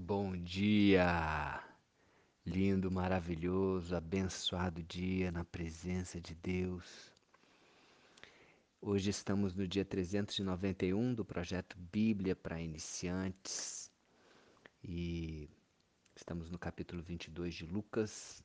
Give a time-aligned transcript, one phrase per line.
[0.00, 1.60] Bom dia!
[2.46, 7.12] Lindo, maravilhoso, abençoado dia na presença de Deus.
[8.80, 13.90] Hoje estamos no dia 391 do projeto Bíblia para Iniciantes
[14.84, 15.50] e
[16.14, 18.40] estamos no capítulo 22 de Lucas.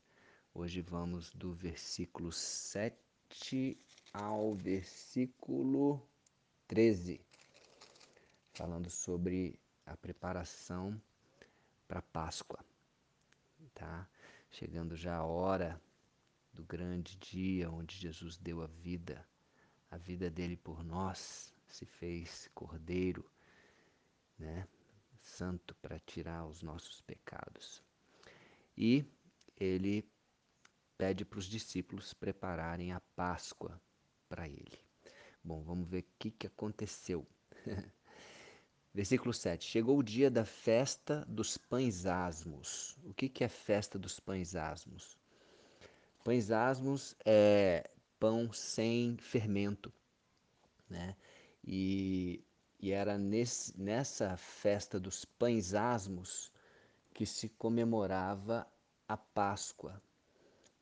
[0.56, 3.78] Hoje vamos do versículo 7
[4.12, 6.02] ao versículo
[6.68, 7.22] 13,
[8.56, 11.00] falando sobre a preparação
[11.88, 12.64] para Páscoa,
[13.74, 14.08] tá?
[14.50, 15.82] Chegando já a hora
[16.54, 19.28] do grande dia onde Jesus deu a vida,
[19.90, 23.30] a vida dele por nós, se fez cordeiro,
[24.38, 24.68] né?
[25.22, 27.82] Santo para tirar os nossos pecados.
[28.78, 29.06] E
[29.58, 30.08] ele
[30.98, 33.82] pede para os discípulos prepararem a Páscoa
[34.28, 34.80] para ele.
[35.44, 37.28] Bom, vamos ver o que, que aconteceu.
[38.94, 39.66] Versículo 7.
[39.66, 42.96] Chegou o dia da festa dos pães asmos.
[43.04, 45.18] O que, que é festa dos pães asmos?
[46.24, 49.92] Pães asmos é pão sem fermento.
[50.88, 51.16] Né?
[51.64, 52.44] E,
[52.80, 56.52] e era nesse, nessa festa dos pães asmos
[57.14, 58.68] que se comemorava
[59.08, 60.02] a Páscoa.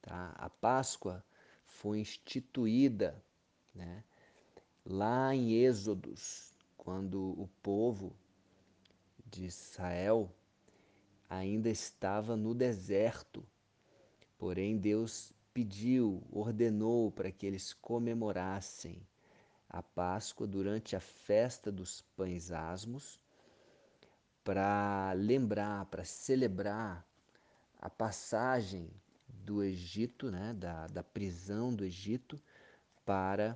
[0.01, 0.33] Tá?
[0.37, 1.23] A Páscoa
[1.65, 3.23] foi instituída
[3.73, 4.03] né,
[4.85, 6.50] lá em Êxodos,
[6.91, 8.13] quando o povo
[9.25, 10.29] de Israel
[11.29, 13.47] ainda estava no deserto.
[14.37, 19.01] Porém, Deus pediu, ordenou para que eles comemorassem
[19.69, 23.17] a Páscoa durante a festa dos pães asmos,
[24.43, 27.07] para lembrar, para celebrar
[27.79, 28.91] a passagem
[29.29, 32.37] do Egito, né, da, da prisão do Egito,
[33.05, 33.55] para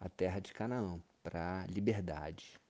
[0.00, 2.60] a terra de Canaã para a liberdade.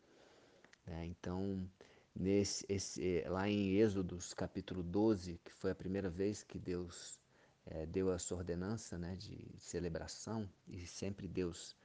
[0.87, 1.07] Né?
[1.07, 1.69] Então,
[2.15, 7.21] nesse, esse, lá em Êxodos capítulo 12, que foi a primeira vez que Deus
[7.67, 11.77] é, deu essa ordenança né, de celebração, e sempre Deus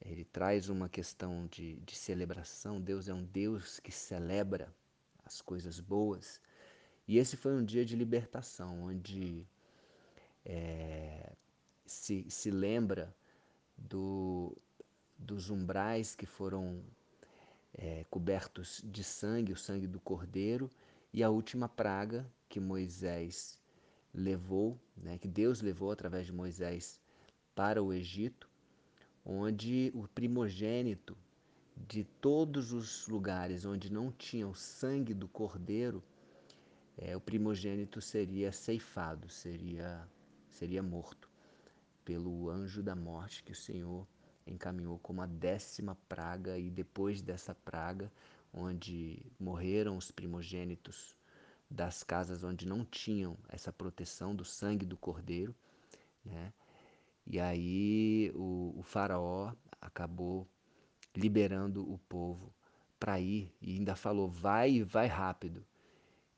[0.00, 4.72] ele traz uma questão de, de celebração, Deus é um Deus que celebra
[5.24, 6.40] as coisas boas,
[7.08, 9.46] e esse foi um dia de libertação, onde
[10.44, 11.32] é,
[11.84, 13.14] se, se lembra
[13.76, 14.56] do,
[15.18, 16.82] dos umbrais que foram
[17.74, 20.70] é, cobertos de sangue, o sangue do cordeiro,
[21.12, 23.58] e a última praga que Moisés
[24.12, 27.00] levou, né, que Deus levou através de Moisés
[27.54, 28.48] para o Egito,
[29.24, 31.16] onde o primogênito
[31.76, 36.02] de todos os lugares onde não tinha o sangue do cordeiro,
[36.96, 40.08] é, o primogênito seria ceifado, seria,
[40.50, 41.28] seria morto
[42.04, 44.06] pelo anjo da morte que o Senhor
[44.46, 48.10] encaminhou como a décima praga, e depois dessa praga,
[48.52, 51.16] onde morreram os primogênitos
[51.70, 55.54] das casas onde não tinham essa proteção do sangue do cordeiro,
[56.24, 56.52] né?
[57.26, 60.48] E aí o, o faraó acabou
[61.14, 62.54] liberando o povo
[63.00, 65.66] para ir e ainda falou: vai, vai rápido.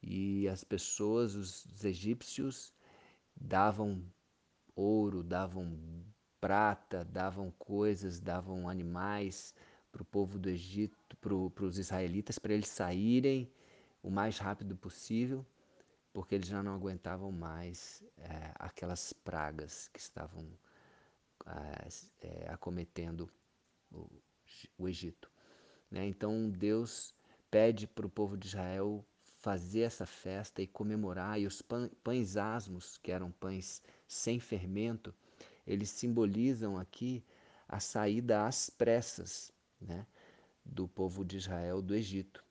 [0.02, 2.72] E as pessoas, os, os egípcios,
[3.36, 4.02] davam
[4.74, 5.76] ouro, davam
[6.40, 9.54] prata, davam coisas, davam animais
[9.90, 13.50] para o povo do Egito, para os israelitas, para eles saírem
[14.02, 15.44] o mais rápido possível,
[16.12, 20.46] porque eles já não aguentavam mais é, aquelas pragas que estavam
[22.20, 23.30] é, acometendo
[23.92, 24.08] o,
[24.76, 25.30] o Egito.
[25.90, 26.06] Né?
[26.06, 27.14] Então Deus
[27.50, 29.04] pede para o povo de Israel
[29.40, 31.62] fazer essa festa e comemorar, e os
[32.02, 35.14] pães asmos, que eram pães sem fermento,
[35.68, 37.22] eles simbolizam aqui
[37.68, 40.06] a saída às pressas né,
[40.64, 42.42] do povo de Israel do Egito.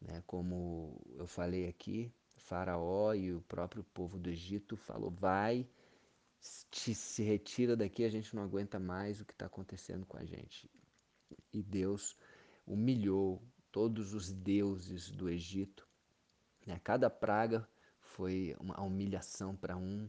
[0.00, 5.68] Né, como eu falei aqui, Faraó e o próprio povo do Egito falou: vai,
[6.70, 10.24] te, se retira daqui, a gente não aguenta mais o que está acontecendo com a
[10.24, 10.70] gente.
[11.52, 12.16] E Deus
[12.64, 15.88] humilhou todos os deuses do Egito.
[16.64, 17.68] Né, cada praga
[17.98, 20.08] foi uma humilhação para um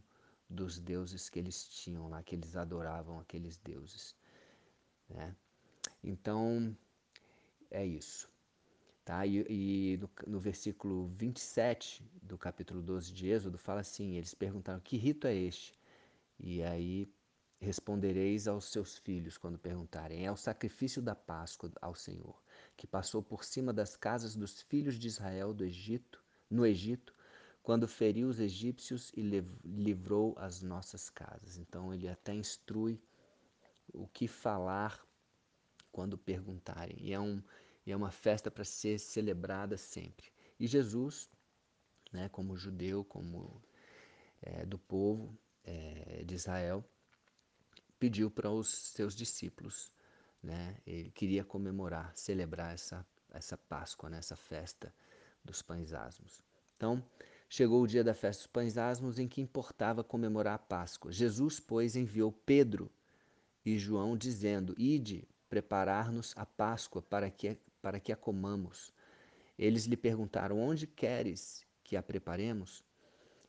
[0.49, 4.15] dos deuses que eles tinham lá, que eles adoravam aqueles deuses.
[5.09, 5.35] Né?
[6.03, 6.75] Então,
[7.71, 8.29] é isso.
[9.03, 9.25] Tá?
[9.25, 14.79] E, e no, no, versículo 27 do capítulo 12 de Êxodo, fala assim: eles perguntaram,
[14.79, 15.73] que rito é este?
[16.39, 17.11] E aí
[17.59, 22.41] respondereis aos seus filhos quando perguntarem: é o sacrifício da Páscoa ao Senhor,
[22.77, 27.13] que passou por cima das casas dos filhos de Israel do Egito, no Egito,
[27.63, 29.21] quando feriu os egípcios e
[29.63, 31.57] livrou as nossas casas.
[31.57, 33.01] Então ele até instrui
[33.93, 35.01] o que falar
[35.89, 36.97] quando perguntarem.
[36.99, 37.41] E é, um,
[37.85, 40.25] e é uma festa para ser celebrada sempre.
[40.59, 41.29] E Jesus,
[42.11, 43.61] né, como judeu, como
[44.41, 46.83] é, do povo é, de Israel,
[47.97, 49.89] pediu para os seus discípulos,
[50.41, 54.93] né, ele queria comemorar, celebrar essa, essa Páscoa, né, essa festa
[55.45, 56.41] dos pães asmos.
[56.75, 57.01] Então,
[57.53, 61.11] chegou o dia da festa dos pães asmos em que importava comemorar a Páscoa.
[61.11, 62.91] Jesus, pois, enviou Pedro
[63.63, 68.91] e João, dizendo: Ide preparar-nos a Páscoa para que, para que a comamos.
[69.55, 72.83] Eles lhe perguntaram: Onde queres que a preparemos?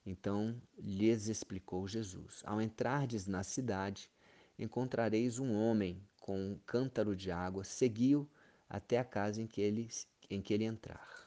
[0.04, 4.10] Então lhes explicou Jesus: Ao entrardes na cidade,
[4.58, 8.28] encontrareis um homem com um cântaro de água, segui-o
[8.68, 9.88] até a casa em que ele,
[10.28, 11.23] em que ele entrar.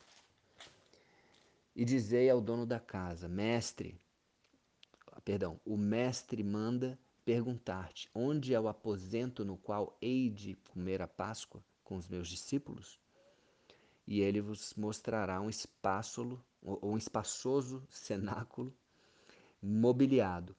[1.79, 4.01] E dizei ao dono da casa: Mestre,
[5.24, 11.07] perdão, o mestre manda perguntar-te: Onde é o aposento no qual hei de comer a
[11.07, 13.00] Páscoa com os meus discípulos?
[14.07, 18.75] E ele vos mostrará um espaço, um espaçoso cenáculo
[19.62, 20.56] mobiliado.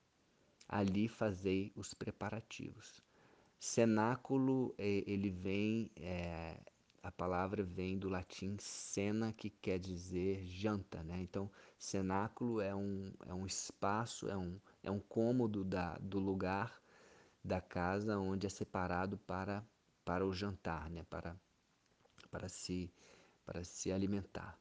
[0.69, 3.03] Ali fazei os preparativos.
[3.59, 6.61] Cenáculo, ele vem, é,
[7.09, 11.19] a palavra vem do latim cena, que quer dizer janta, né?
[11.23, 16.83] Então, cenáculo é um, é um espaço, é um, é um cômodo da, do lugar
[17.43, 19.65] da casa onde é separado para,
[20.05, 21.03] para o jantar, né?
[21.09, 21.35] Para,
[22.31, 22.93] para, se,
[23.47, 24.61] para se alimentar.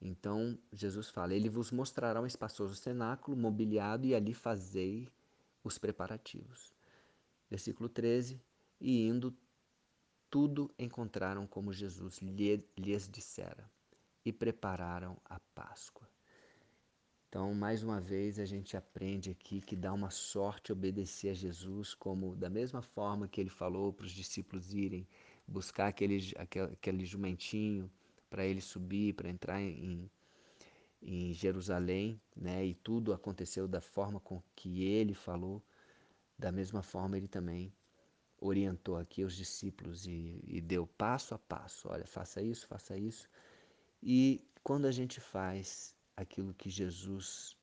[0.00, 5.08] Então, Jesus fala: Ele vos mostrará um espaçoso cenáculo mobiliado e ali fazei
[5.62, 6.74] os preparativos.
[7.48, 8.42] Versículo 13:
[8.80, 9.32] E indo,
[10.30, 13.70] tudo encontraram como Jesus lhes dissera
[14.24, 16.08] e prepararam a Páscoa.
[17.28, 21.94] Então, mais uma vez, a gente aprende aqui que dá uma sorte obedecer a Jesus,
[21.94, 25.06] como da mesma forma que ele falou para os discípulos irem
[25.46, 27.90] buscar aquele, aquele, aquele jumentinho
[28.28, 30.10] para ele subir, para entrar em,
[31.02, 32.64] em Jerusalém, né?
[32.64, 35.62] E tudo aconteceu da forma com que ele falou.
[36.38, 37.72] Da mesma forma, ele também
[38.40, 41.88] orientou aqui os discípulos e, e deu passo a passo.
[41.88, 43.28] Olha, faça isso, faça isso.
[44.02, 47.56] E quando a gente faz aquilo que Jesus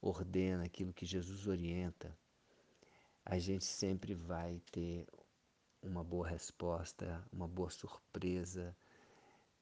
[0.00, 2.16] ordena, aquilo que Jesus orienta,
[3.24, 5.06] a gente sempre vai ter
[5.82, 8.76] uma boa resposta, uma boa surpresa,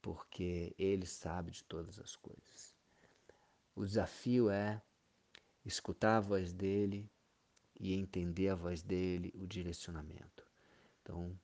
[0.01, 2.73] porque Ele sabe de todas as coisas.
[3.75, 4.81] O desafio é
[5.65, 7.09] escutar a voz dele
[7.79, 10.32] e entender a voz dele, o direcionamento.
[11.03, 11.37] Então,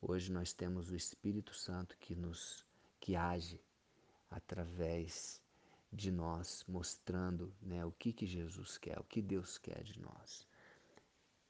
[0.00, 2.66] hoje nós temos o Espírito Santo que nos
[2.98, 3.60] que age
[4.30, 5.40] através
[5.92, 10.48] de nós, mostrando né, o que, que Jesus quer, o que Deus quer de nós.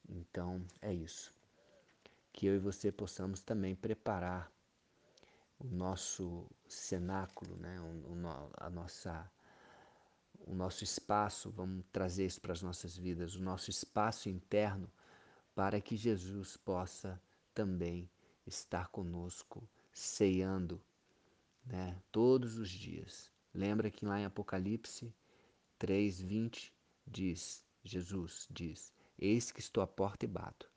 [0.08, 1.32] Então, é isso
[2.32, 4.50] que eu e você possamos também preparar
[5.58, 7.78] o nosso cenáculo, né?
[7.80, 8.16] o,
[8.56, 9.30] a nossa,
[10.40, 14.90] o nosso espaço, vamos trazer isso para as nossas vidas, o nosso espaço interno,
[15.54, 17.20] para que Jesus possa
[17.54, 18.10] também
[18.46, 19.62] estar conosco,
[19.92, 20.82] ceando
[21.64, 22.00] né?
[22.10, 23.30] todos os dias.
[23.54, 25.14] Lembra que lá em Apocalipse
[25.78, 26.72] 3:20
[27.06, 30.70] diz, Jesus diz: Eis que estou à porta e bato.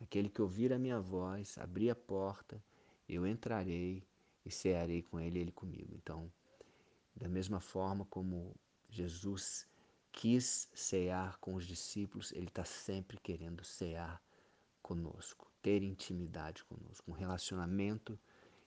[0.00, 2.62] Aquele que ouvir a minha voz, abrir a porta,
[3.08, 4.06] eu entrarei
[4.44, 5.94] e cearei com ele e ele comigo.
[5.94, 6.32] Então,
[7.16, 8.54] da mesma forma como
[8.88, 9.66] Jesus
[10.12, 14.22] quis cear com os discípulos, ele está sempre querendo cear
[14.82, 18.18] conosco, ter intimidade conosco, um relacionamento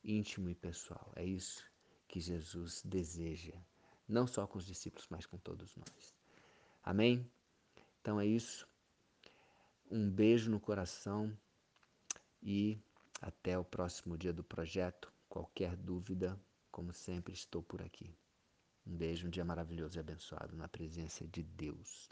[0.04, 1.12] íntimo e pessoal.
[1.16, 1.66] É isso
[2.08, 3.54] que Jesus deseja,
[4.08, 6.16] não só com os discípulos, mas com todos nós.
[6.84, 7.30] Amém?
[8.02, 8.68] Então é isso.
[9.90, 11.38] Um beijo no coração
[12.42, 12.80] e
[13.22, 15.12] até o próximo dia do projeto.
[15.30, 16.40] Qualquer dúvida,
[16.72, 18.14] como sempre, estou por aqui.
[18.86, 22.10] Um beijo, um dia maravilhoso e abençoado na presença de Deus.